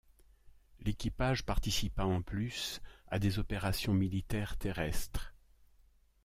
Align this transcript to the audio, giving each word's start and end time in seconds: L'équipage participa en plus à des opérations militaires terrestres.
L'équipage 0.79 1.43
participa 1.45 2.05
en 2.05 2.23
plus 2.23 2.81
à 3.07 3.19
des 3.19 3.37
opérations 3.37 3.93
militaires 3.93 4.57
terrestres. 4.57 5.35